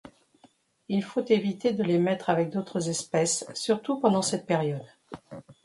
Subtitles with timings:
[0.89, 4.81] Il faut éviter de les mettre avec d'autres espèces, surtout pendant cette période.